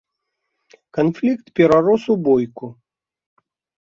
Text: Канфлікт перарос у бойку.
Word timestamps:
Канфлікт 0.97 1.51
перарос 1.59 2.03
у 2.13 2.15
бойку. 2.29 2.71